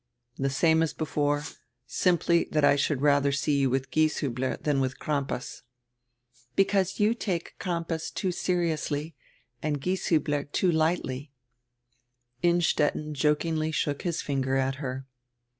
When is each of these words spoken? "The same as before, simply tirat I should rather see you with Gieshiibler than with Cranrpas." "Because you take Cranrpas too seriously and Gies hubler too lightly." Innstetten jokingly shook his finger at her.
"The 0.39 0.49
same 0.49 0.81
as 0.81 0.93
before, 0.93 1.43
simply 1.85 2.45
tirat 2.45 2.63
I 2.63 2.75
should 2.75 3.03
rather 3.03 3.31
see 3.31 3.59
you 3.59 3.69
with 3.69 3.91
Gieshiibler 3.91 4.59
than 4.63 4.81
with 4.81 4.97
Cranrpas." 4.97 5.61
"Because 6.55 6.99
you 6.99 7.13
take 7.13 7.53
Cranrpas 7.59 8.09
too 8.11 8.31
seriously 8.31 9.13
and 9.61 9.79
Gies 9.79 10.09
hubler 10.09 10.45
too 10.45 10.71
lightly." 10.71 11.31
Innstetten 12.41 13.13
jokingly 13.13 13.69
shook 13.71 14.01
his 14.01 14.23
finger 14.23 14.55
at 14.55 14.77
her. 14.81 15.05